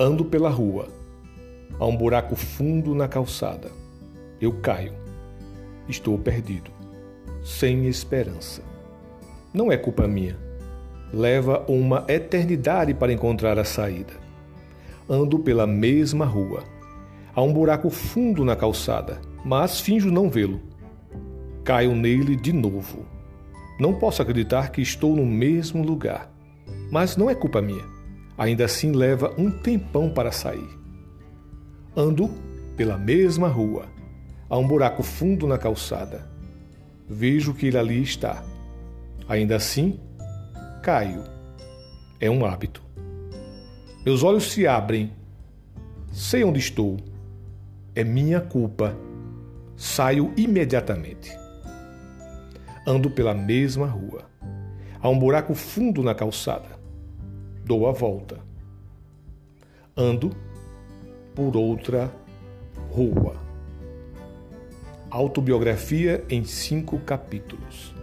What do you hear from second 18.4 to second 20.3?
na calçada, mas finjo não